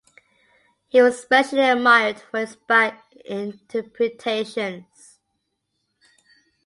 He 0.87 0.99
was 0.99 1.13
especially 1.13 1.59
admired 1.59 2.17
for 2.19 2.39
his 2.39 2.55
Bach 2.55 2.97
interpretations. 3.23 5.19